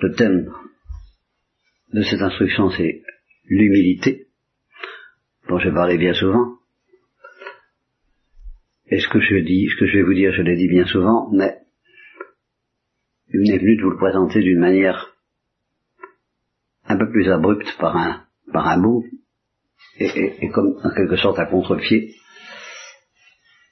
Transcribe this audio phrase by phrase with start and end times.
[0.00, 0.52] Le thème
[1.92, 3.02] de cette instruction, c'est
[3.46, 4.28] l'humilité,
[5.48, 6.58] dont j'ai parlé bien souvent.
[8.86, 10.86] Et ce que je dis, ce que je vais vous dire, je l'ai dit bien
[10.86, 11.58] souvent, mais
[13.30, 15.16] il m'est venu de vous le présenter d'une manière
[16.84, 19.04] un peu plus abrupte par un, par un bout,
[19.98, 22.14] et, comme en quelque sorte à contre-pied,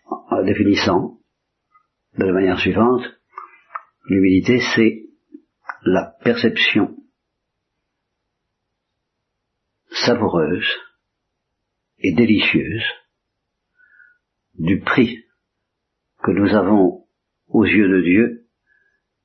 [0.09, 1.21] en définissant
[2.19, 3.05] de la manière suivante,
[4.09, 5.06] l'humilité c'est
[5.87, 6.97] la perception
[10.05, 10.69] savoureuse
[11.99, 12.83] et délicieuse
[14.55, 15.25] du prix
[16.23, 17.07] que nous avons
[17.47, 18.49] aux yeux de Dieu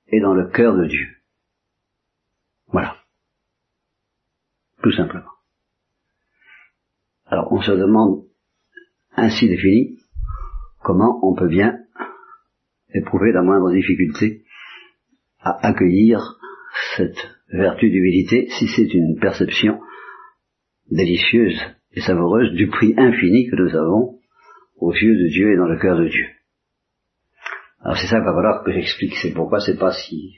[0.07, 1.07] et dans le cœur de Dieu.
[2.67, 2.97] Voilà.
[4.83, 5.31] Tout simplement.
[7.25, 8.27] Alors on se demande
[9.13, 9.97] ainsi défini
[10.83, 11.79] comment on peut bien
[12.93, 14.45] éprouver la moindre difficulté
[15.39, 16.37] à accueillir
[16.95, 17.17] cette
[17.49, 19.79] vertu d'humilité si c'est une perception
[20.89, 21.59] délicieuse
[21.93, 24.19] et savoureuse du prix infini que nous avons
[24.77, 26.25] aux yeux de Dieu et dans le cœur de Dieu.
[27.81, 30.35] Alors c'est ça qu'il va falloir que j'explique, c'est pourquoi c'est pas si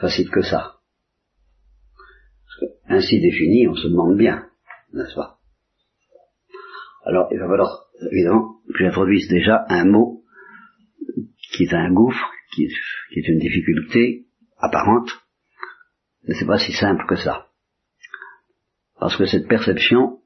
[0.00, 0.76] facile que ça.
[2.44, 4.46] Parce que ainsi défini, on se demande bien,
[4.92, 5.38] n'est-ce pas?
[7.04, 10.22] Alors il va falloir, évidemment, que j'introduise déjà un mot
[11.52, 14.26] qui est un gouffre, qui est, une difficulté
[14.58, 15.10] apparente,
[16.24, 17.48] mais c'est pas si simple que ça.
[18.98, 20.20] Parce que cette perception,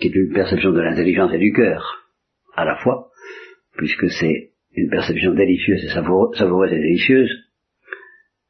[0.00, 2.08] qui est une perception de l'intelligence et du cœur,
[2.54, 3.10] à la fois,
[3.76, 7.30] puisque c'est une perception délicieuse et savoureuse et délicieuse,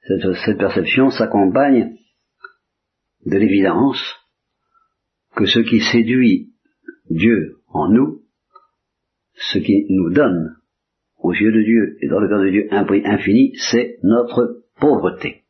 [0.07, 1.97] cette, cette perception s'accompagne
[3.25, 4.01] de l'évidence
[5.37, 6.53] que ce qui séduit
[7.11, 8.23] Dieu en nous,
[9.35, 10.58] ce qui nous donne
[11.19, 14.63] aux yeux de Dieu et dans le cœur de Dieu un prix infini, c'est notre
[14.81, 15.45] pauvreté.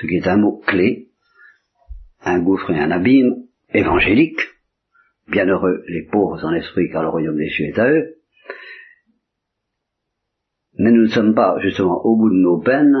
[0.00, 1.06] Ce qui est un mot clé
[2.26, 4.40] un gouffre et un abîme évangélique.
[5.28, 8.16] Bienheureux les pauvres en esprit, car le royaume des cieux est à eux.
[10.78, 12.96] Mais nous ne sommes pas justement au bout de nos peines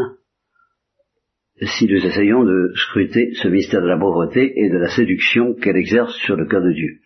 [1.60, 5.76] si nous essayons de scruter ce mystère de la pauvreté et de la séduction qu'elle
[5.76, 7.00] exerce sur le cœur de Dieu.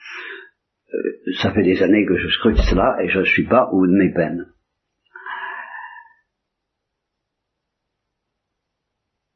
[0.93, 3.87] Euh, ça fait des années que je scrute cela et je ne suis pas au
[3.87, 4.53] de mes peines.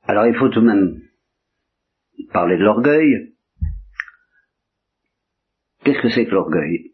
[0.02, 1.00] Alors il faut tout de même
[2.32, 3.34] parler de l'orgueil.
[5.84, 6.92] Qu'est-ce que c'est que l'orgueil?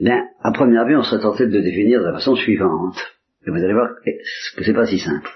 [0.00, 2.96] Bien, à première vue, on serait tenté de le définir de la façon suivante.
[3.46, 5.30] Et vous allez voir que c'est pas si simple.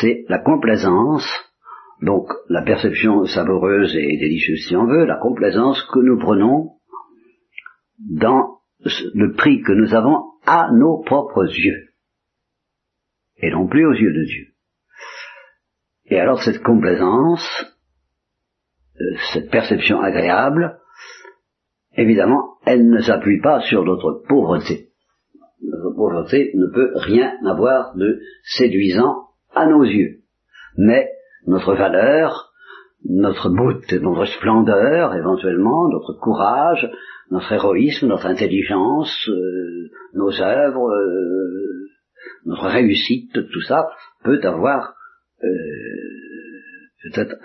[0.00, 1.26] C'est la complaisance,
[2.00, 6.72] donc la perception savoureuse et délicieuse si on veut, la complaisance que nous prenons
[7.98, 8.58] dans
[9.14, 11.90] le prix que nous avons à nos propres yeux,
[13.38, 14.46] et non plus aux yeux de Dieu.
[16.06, 17.46] Et alors cette complaisance,
[19.00, 20.78] euh, cette perception agréable,
[21.96, 24.90] évidemment, elle ne s'appuie pas sur notre pauvreté.
[25.62, 30.20] Notre pauvreté ne peut rien avoir de séduisant à nos yeux.
[30.76, 31.08] Mais
[31.46, 32.52] notre valeur,
[33.04, 36.90] notre beauté, notre splendeur, éventuellement, notre courage,
[37.30, 41.88] notre héroïsme, notre intelligence, euh, nos œuvres, euh,
[42.46, 43.86] notre réussite, tout ça
[44.22, 44.94] peut avoir
[47.04, 47.36] peut-être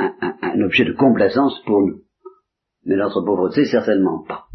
[0.42, 2.03] un, objet de complaisance pour nous.
[2.86, 4.46] Mais notre pauvreté, certainement pas.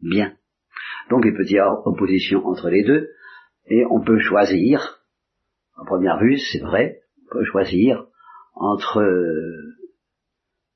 [0.00, 0.32] Bien.
[1.10, 3.08] Donc il peut y avoir opposition entre les deux,
[3.66, 4.98] et on peut choisir,
[5.76, 8.06] en première vue, c'est vrai, on peut choisir
[8.54, 9.74] entre euh,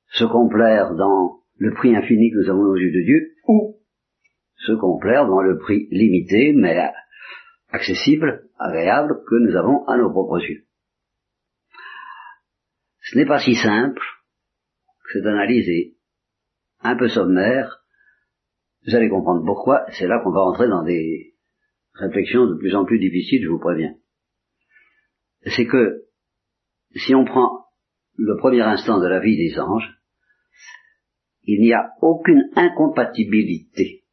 [0.09, 3.81] se complaire dans le prix infini que nous avons aux yeux de Dieu, ou
[4.57, 6.91] se complaire dans le prix limité, mais
[7.71, 10.65] accessible, agréable, que nous avons à nos propres yeux.
[13.03, 14.03] Ce n'est pas si simple,
[15.13, 15.97] cette analyse est
[16.81, 17.85] un peu sommaire,
[18.87, 21.35] vous allez comprendre pourquoi, c'est là qu'on va entrer dans des
[21.95, 23.95] réflexions de plus en plus difficiles, je vous préviens.
[25.45, 26.05] C'est que,
[26.95, 27.66] si on prend
[28.17, 29.99] le premier instant de la vie des anges,
[31.43, 34.05] il n'y a aucune incompatibilité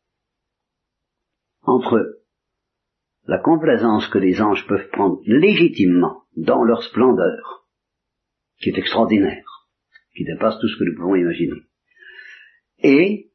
[1.62, 2.22] entre
[3.26, 7.68] la complaisance que les anges peuvent prendre légitimement dans leur splendeur
[8.60, 9.68] qui est extraordinaire,
[10.16, 11.62] qui dépasse tout ce que nous pouvons imaginer.
[12.80, 13.32] Et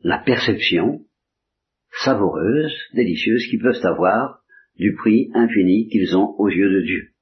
[0.00, 1.04] la perception
[2.04, 4.42] savoureuse, délicieuse qu'ils peuvent avoir
[4.76, 7.15] du prix infini qu'ils ont aux yeux de Dieu.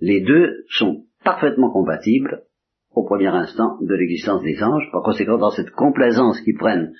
[0.00, 2.44] Les deux sont parfaitement compatibles
[2.92, 6.92] au premier instant de l'existence des anges, par conséquent dans cette complaisance qu'ils prennent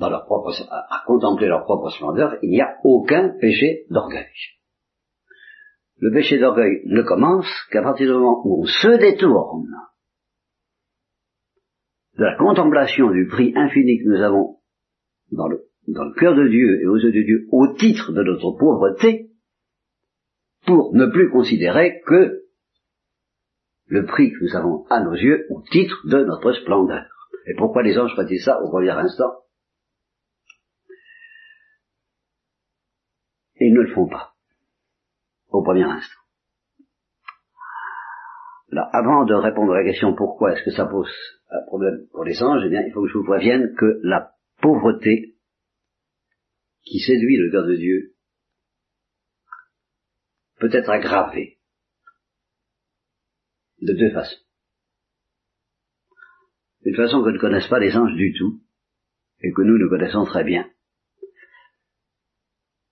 [0.00, 4.26] à, contempler leur propre splendeur, il n'y a aucun péché d'orgueil.
[5.98, 9.68] Le péché d'orgueil ne commence qu'à partir du moment où on se détourne
[12.18, 14.58] de la contemplation du prix infini que nous avons
[15.30, 19.30] dans le cœur de Dieu et aux yeux de Dieu au titre de notre pauvreté,
[20.66, 22.44] pour ne plus considérer que
[23.86, 27.06] le prix que nous avons à nos yeux au titre de notre splendeur.
[27.46, 29.32] Et pourquoi les anges font-ils ça au premier instant?
[33.56, 34.34] Ils ne le font pas
[35.48, 36.20] au premier instant.
[38.72, 41.12] Alors, avant de répondre à la question pourquoi est-ce que ça pose
[41.50, 44.32] un problème pour les anges, eh bien, il faut que je vous prévienne que la
[44.60, 45.36] pauvreté
[46.82, 48.13] qui séduit le cœur de Dieu
[50.64, 51.58] peut être aggravée
[53.82, 54.40] de deux façons.
[56.84, 58.62] Une façon que ne connaissent pas les anges du tout,
[59.42, 60.66] et que nous, nous connaissons très bien.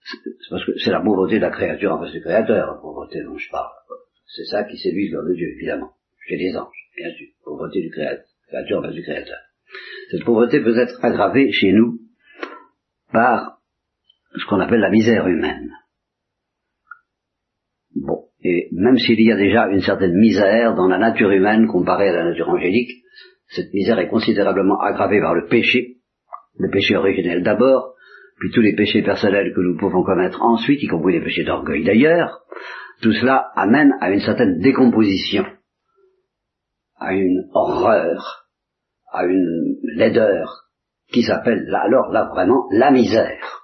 [0.03, 3.23] C'est parce que c'est la pauvreté de la créature en face du créateur, la pauvreté
[3.23, 3.73] dont je parle.
[4.27, 5.95] C'est ça qui séduit cœur de Dieu, évidemment.
[6.27, 7.29] Chez les anges, bien sûr.
[7.43, 9.39] Pauvreté du créateur, créature en face du créateur.
[10.11, 12.01] Cette pauvreté peut être aggravée chez nous
[13.13, 13.63] par
[14.35, 15.73] ce qu'on appelle la misère humaine.
[17.95, 18.29] Bon.
[18.41, 22.17] Et même s'il y a déjà une certaine misère dans la nature humaine comparée à
[22.17, 22.91] la nature angélique,
[23.47, 25.99] cette misère est considérablement aggravée par le péché,
[26.59, 27.95] le péché originel d'abord,
[28.41, 31.85] puis tous les péchés personnels que nous pouvons commettre ensuite, y compris les péchés d'orgueil
[31.85, 32.41] d'ailleurs,
[33.03, 35.45] tout cela amène à une certaine décomposition,
[36.99, 38.49] à une horreur,
[39.13, 40.65] à une laideur,
[41.13, 43.63] qui s'appelle alors là vraiment la misère.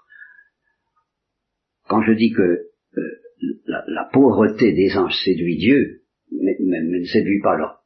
[1.88, 2.68] Quand je dis que
[3.67, 6.02] la, pauvreté des anges séduit Dieu,
[6.32, 7.81] mais, ne séduit pas leur,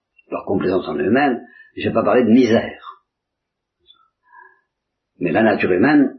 [0.46, 1.40] complaisance en eux-mêmes,
[1.76, 2.82] je vais pas parler de misère.
[5.18, 6.18] Mais la nature humaine,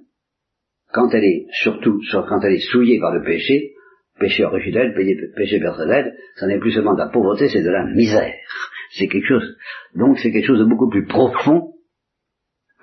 [0.91, 3.73] quand elle est, surtout quand elle est souillée par le péché,
[4.19, 4.93] péché originel,
[5.35, 8.35] péché personnel, ça n'est plus seulement de la pauvreté, c'est de la misère.
[8.91, 9.57] C'est quelque chose,
[9.95, 11.73] donc c'est quelque chose de beaucoup plus profond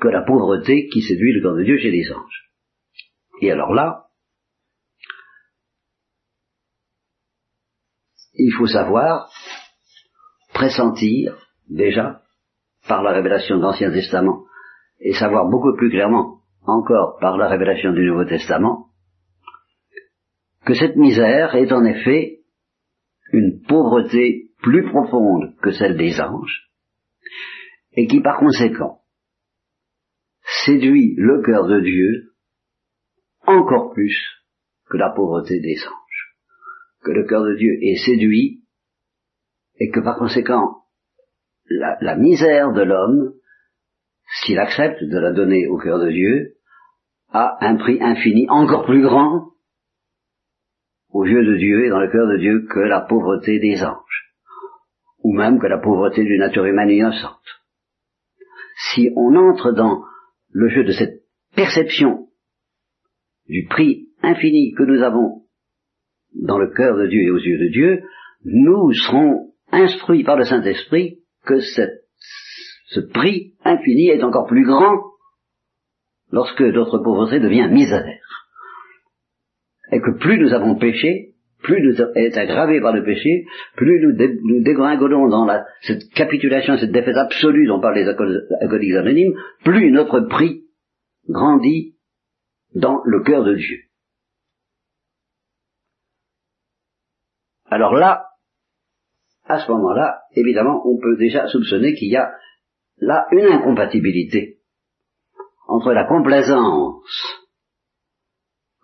[0.01, 2.51] que la pauvreté qui séduit le corps de Dieu chez les anges.
[3.43, 4.10] Et alors là,
[8.43, 9.31] il faut savoir,
[10.55, 11.37] pressentir,
[11.69, 12.23] déjà,
[12.89, 14.45] par la révélation de l'Ancien Testament,
[15.01, 18.87] et savoir beaucoup plus clairement encore par la révélation du Nouveau Testament,
[20.65, 22.41] que cette misère est en effet
[23.33, 26.71] une pauvreté plus profonde que celle des anges,
[27.93, 29.01] et qui par conséquent
[30.65, 32.33] séduit le cœur de Dieu
[33.47, 34.17] encore plus
[34.89, 36.00] que la pauvreté des anges
[37.03, 38.63] que le cœur de Dieu est séduit
[39.79, 40.81] et que par conséquent
[41.71, 43.35] la, misère de l'homme,
[44.43, 46.57] s'il accepte de la donner au cœur de Dieu,
[47.33, 49.51] a un prix infini encore plus grand
[51.11, 54.35] aux yeux de Dieu et dans le cœur de Dieu que la pauvreté des anges,
[55.23, 57.61] ou même que la pauvreté d'une nature humaine innocente.
[58.93, 60.05] Si on entre dans
[60.51, 61.23] le jeu de cette
[61.55, 62.29] perception
[63.47, 65.40] du prix infini que nous avons
[66.35, 68.03] dans le cœur de Dieu et aux yeux de Dieu,
[68.45, 75.11] nous serons instruits par le Saint-Esprit que ce prix infini est encore plus grand
[76.33, 78.05] lorsque notre pauvreté devient misère.
[79.93, 83.45] Et que plus nous avons péché, plus nous est aggravé par le péché,
[83.77, 85.47] plus nous, dégringolons dans
[85.83, 90.63] cette capitulation, cette défaite absolue dont parlent les alcooliques anonymes, plus notre prix
[91.29, 91.97] grandit
[92.75, 93.79] dans le cœur de Dieu.
[97.71, 98.27] Alors là,
[99.47, 102.33] à ce moment-là, évidemment, on peut déjà soupçonner qu'il y a
[102.99, 104.59] là une incompatibilité
[105.67, 107.41] entre la complaisance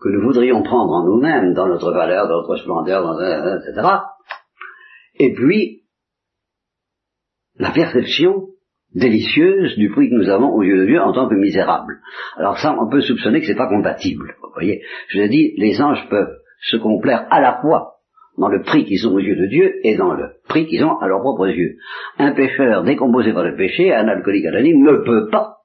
[0.01, 3.89] que nous voudrions prendre en nous-mêmes, dans notre valeur, dans notre splendeur, dans, etc.,
[5.19, 5.83] et puis
[7.59, 8.49] la perception
[8.95, 12.01] délicieuse du prix que nous avons aux yeux de Dieu en tant que misérables.
[12.37, 14.37] Alors ça, on peut soupçonner que c'est pas compatible.
[14.43, 17.96] Vous voyez, je l'ai dit, les anges peuvent se complaire à la fois
[18.39, 20.99] dans le prix qu'ils ont aux yeux de Dieu et dans le prix qu'ils ont
[20.99, 21.77] à leurs propres yeux.
[22.19, 25.57] Un pécheur décomposé par le péché, un alcoolique anonyme, ne peut pas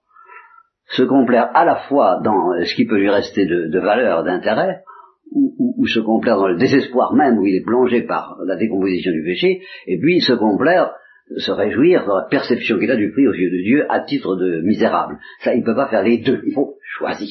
[0.87, 4.81] se complaire à la fois dans ce qui peut lui rester de, valeur, d'intérêt,
[5.33, 9.23] ou, se complaire dans le désespoir même où il est plongé par la décomposition du
[9.23, 10.91] péché, et puis se complaire,
[11.37, 14.35] se réjouir dans la perception qu'il a du prix aux yeux de Dieu à titre
[14.35, 15.17] de misérable.
[15.39, 17.29] Ça, il ne peut pas faire les deux, il faut choisir.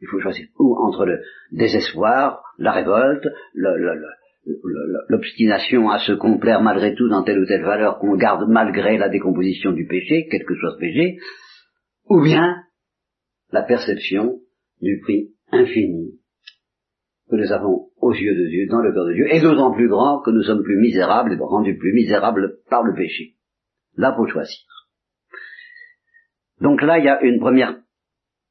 [0.00, 1.20] Il faut choisir ou entre le
[1.52, 3.26] désespoir, la révolte,
[5.08, 9.08] l'obstination à se complaire malgré tout dans telle ou telle valeur qu'on garde malgré la
[9.08, 11.18] décomposition du péché, quel que soit ce péché,
[12.08, 12.56] ou bien
[13.52, 14.40] la perception
[14.80, 16.18] du prix infini
[17.30, 19.88] que nous avons aux yeux de Dieu, dans le cœur de Dieu, et d'autant plus
[19.88, 23.36] grand que nous sommes plus misérables et rendus plus misérables par le péché.
[23.96, 24.66] Là, faut choisir.
[26.60, 27.80] Donc là, il y a une première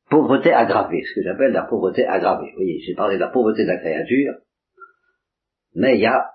[0.09, 2.49] pauvreté aggravée, ce que j'appelle la pauvreté aggravée.
[2.51, 4.33] Vous voyez, j'ai parlé de la pauvreté de la créature,
[5.75, 6.31] mais il y a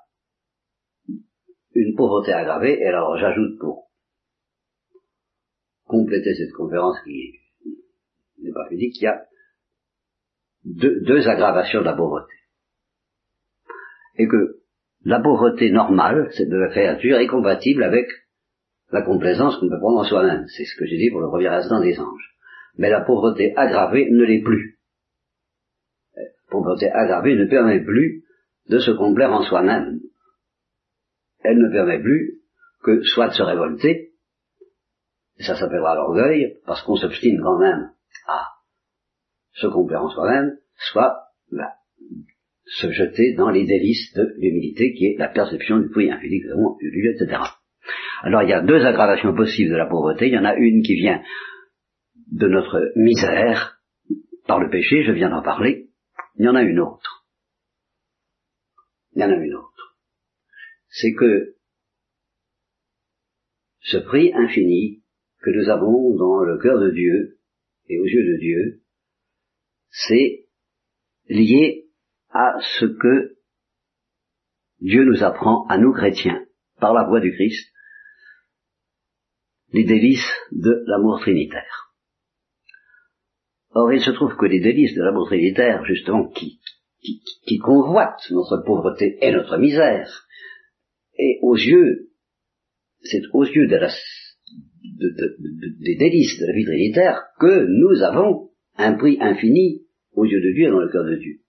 [1.75, 3.91] une pauvreté aggravée, et alors j'ajoute pour
[5.87, 7.33] compléter cette conférence qui
[8.39, 9.25] n'est pas finie, qu'il y a
[10.65, 12.33] deux, aggravations de la pauvreté.
[14.17, 14.61] Et que
[15.05, 18.07] la pauvreté normale, c'est de la créature, est compatible avec
[18.91, 20.47] la complaisance qu'on peut prendre en soi-même.
[20.47, 22.34] C'est ce que j'ai dit pour le premier instant des anges.
[22.77, 24.79] Mais la pauvreté aggravée ne l'est plus.
[26.17, 28.25] La pauvreté aggravée ne permet plus
[28.69, 30.01] de se complaire en soi-même.
[31.43, 32.41] Elle ne permet plus
[32.83, 34.13] que soit de se révolter,
[35.39, 37.91] et ça s'appellera l'orgueil, parce qu'on s'obstine quand même
[38.27, 38.55] à
[39.53, 41.17] se complaire en soi-même, soit
[41.51, 41.73] bah,
[42.67, 46.49] se jeter dans les délices de l'humilité qui est la perception du prix infini que
[46.49, 47.41] nous avons eu etc.
[48.23, 50.29] Alors il y a deux aggravations possibles de la pauvreté.
[50.29, 51.21] Il y en a une qui vient
[52.35, 53.81] de notre misère
[54.47, 55.91] par le péché, je viens d'en parler.
[56.37, 57.27] Il y en a une autre.
[59.13, 59.97] Il y en a une autre.
[60.89, 61.55] C'est que
[63.81, 65.05] ce prix infini
[65.43, 67.39] que nous avons dans le cœur de Dieu
[67.89, 68.83] et aux yeux de Dieu,
[69.91, 70.49] c'est
[71.29, 71.89] lié
[72.31, 73.37] à ce que
[74.81, 76.45] Dieu nous apprend à nous chrétiens
[76.81, 77.73] par la voix du Christ,
[79.73, 81.84] les délices de l'amour trinitaire.
[83.75, 86.61] Or, il se trouve que les délices de l'amour trinitaire, justement, qui,
[87.61, 90.27] convoitent notre pauvreté et notre misère,
[91.19, 92.11] et aux yeux,
[93.03, 93.89] c'est aux yeux de la,
[95.81, 100.55] des délices de la vie trinitaire que nous avons un prix infini aux yeux de
[100.55, 101.41] Dieu et dans le cœur de Dieu.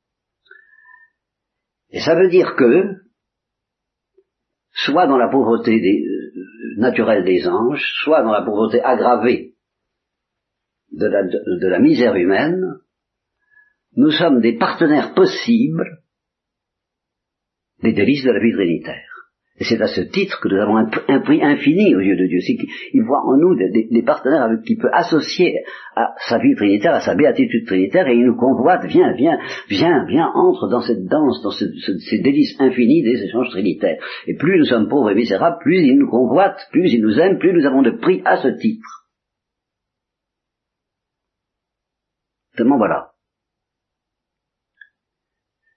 [1.92, 2.96] Et ça veut dire que,
[4.72, 9.55] soit dans la pauvreté euh, naturelle des anges, soit dans la pauvreté aggravée
[10.96, 12.80] de la, misère humaine,
[13.96, 16.00] nous sommes des partenaires possibles
[17.84, 19.12] des délices de la vie trinitaire.
[19.58, 22.40] Et c'est à ce titre que nous avons un, prix infini aux yeux de Dieu.
[22.42, 25.54] C'est qu'il voit en nous des, partenaires avec qui peut associer
[25.96, 29.38] à sa vie trinitaire, à sa béatitude trinitaire, et il nous convoite, viens, viens,
[29.70, 33.98] viens, viens, entre dans cette danse, dans ces délices infinis des échanges trinitaires.
[34.28, 37.38] Et plus nous sommes pauvres et misérables, plus il nous convoite, plus il nous aime,
[37.38, 39.05] plus nous avons de prix à ce titre.
[42.58, 43.12] Voilà.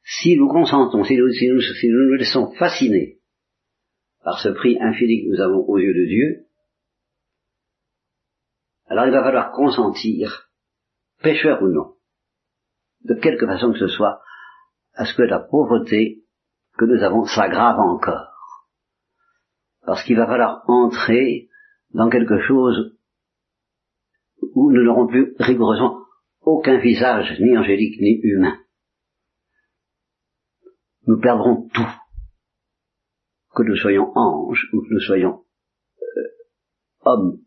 [0.05, 3.19] Si nous consentons, si nous, nous, si nous laissons fasciner
[4.23, 6.47] par ce prix infini que nous avons aux yeux de Dieu,
[8.87, 10.51] alors il va falloir consentir,
[11.23, 11.97] pécheur ou non,
[13.05, 14.23] de quelque façon que ce soit,
[14.95, 16.25] à ce que la pauvreté
[16.79, 18.33] que nous avons s'aggrave encore.
[19.85, 21.49] Parce qu'il va falloir entrer
[21.91, 22.97] dans quelque chose
[24.55, 26.08] où nous n'aurons plus rigoureusement
[26.49, 28.59] aucun visage, ni angélique, ni humain.
[31.07, 31.93] Nous perdrons tout
[33.55, 35.43] que nous soyons anges ou que nous soyons
[36.01, 36.23] euh,
[37.05, 37.39] hommes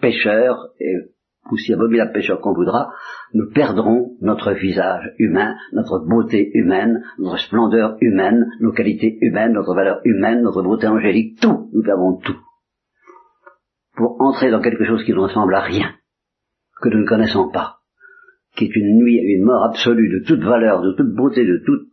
[0.00, 0.94] pécheurs, et
[1.52, 2.92] aussi abominable pécheur qu'on voudra,
[3.34, 9.74] nous perdrons notre visage humain, notre beauté humaine, notre splendeur humaine, nos qualités humaines, notre
[9.74, 12.38] valeur humaine, notre beauté angélique, tout, nous perdrons tout.
[13.96, 15.94] Pour entrer dans quelque chose qui ne ressemble à rien,
[16.80, 17.77] que nous ne connaissons pas,
[18.58, 21.88] qui est une nuit, une mort absolue de toute valeur, de toute beauté, de toute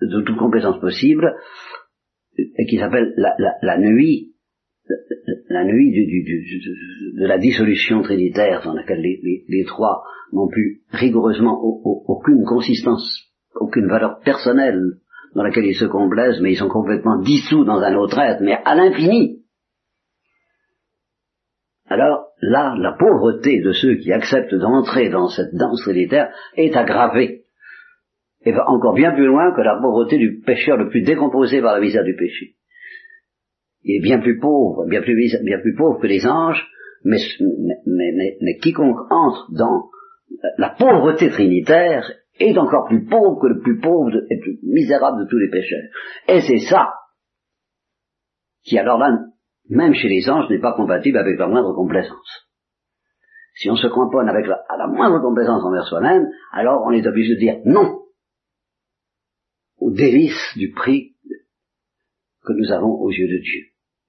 [0.00, 1.34] de toute compétence possible,
[2.36, 4.32] et qui s'appelle la, nuit,
[5.48, 10.02] la, nuit de la dissolution trinitaire dans laquelle les, trois
[10.32, 14.80] n'ont plus rigoureusement aucune consistance, aucune valeur personnelle
[15.34, 18.56] dans laquelle ils se complaisent, mais ils sont complètement dissous dans un autre être, mais
[18.64, 19.37] à l'infini.
[21.88, 27.44] Alors là, la pauvreté de ceux qui acceptent d'entrer dans cette danse trinitaire est aggravée
[28.44, 31.74] et va encore bien plus loin que la pauvreté du pécheur le plus décomposé par
[31.74, 32.56] la misère du péché.
[33.82, 36.66] Il est bien plus pauvre, bien plus, bien plus pauvre que les anges,
[37.04, 37.18] mais,
[37.86, 39.88] mais, mais, quiconque entre dans
[40.58, 45.24] la pauvreté trinitaire est encore plus pauvre que le plus pauvre et le plus misérable
[45.24, 45.90] de tous les pécheurs.
[46.28, 46.92] Et c'est ça
[48.62, 49.16] qui alors là,
[49.68, 52.48] même chez les anges, n'est pas compatible avec la moindre complaisance.
[53.54, 57.34] Si on se cramponne avec la, la moindre complaisance envers soi-même, alors on est obligé
[57.34, 58.02] de dire non
[59.78, 61.14] aux délices du prix
[62.44, 63.62] que nous avons aux yeux de Dieu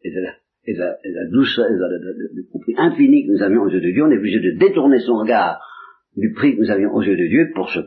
[0.04, 1.68] et de la, douceur,
[2.34, 5.00] du prix infini que nous avions aux yeux de Dieu, on est obligé de détourner
[5.00, 5.60] son regard
[6.16, 7.80] du prix que nous avions aux yeux de Dieu pour se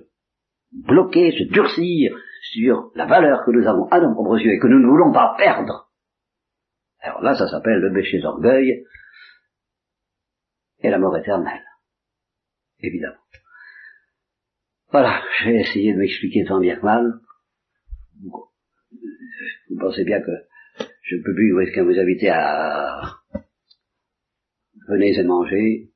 [0.72, 2.16] bloquer, se durcir
[2.52, 5.12] sur la valeur que nous avons à nos propres yeux et que nous ne voulons
[5.12, 5.81] pas perdre.
[7.02, 8.86] Alors là, ça s'appelle le péché d'orgueil
[10.80, 11.64] et la mort éternelle.
[12.78, 13.16] Évidemment.
[14.90, 17.12] Voilà, j'ai essayé de m'expliquer tant bien que mal.
[18.22, 20.30] Vous pensez bien que
[21.02, 23.16] je ne peux plus risquer vous inviter à
[24.88, 25.92] venez et manger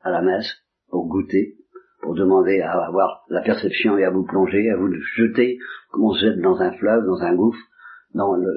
[0.00, 0.52] à la messe
[0.88, 1.56] pour goûter,
[2.02, 5.58] pour demander à avoir la perception et à vous plonger, à vous jeter
[5.90, 7.62] comme on se jette dans un fleuve, dans un gouffre,
[8.14, 8.52] dans le,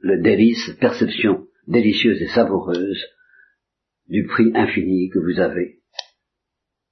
[0.00, 3.04] le délice, perception délicieuse et savoureuse
[4.08, 5.80] du prix infini que vous avez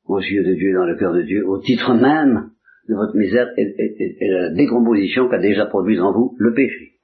[0.05, 2.51] aux yeux de Dieu, dans le cœur de Dieu, au titre même
[2.89, 6.98] de votre misère et, et, et la décomposition qu'a déjà produit en vous le péché.